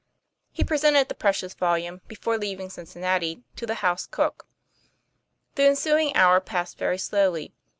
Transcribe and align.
He 0.51 0.63
presented 0.63 1.09
the 1.09 1.13
precious 1.13 1.53
volume, 1.53 2.01
before 2.07 2.35
leaving 2.39 2.71
Cincinnati, 2.71 3.43
to 3.55 3.67
the 3.67 3.75
house 3.85 4.07
cook. 4.07 4.47
The 5.53 5.65
ensuing 5.67 6.15
hour 6.15 6.39
passed 6.41 6.79
very 6.79 6.97
slowly. 6.97 7.53